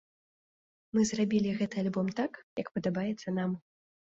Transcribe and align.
Мы 0.95 1.03
зрабілі 1.09 1.53
гэты 1.61 1.75
альбом 1.83 2.07
так, 2.21 2.31
як 2.63 2.67
падабаецца 2.79 3.39
нам. 3.41 3.51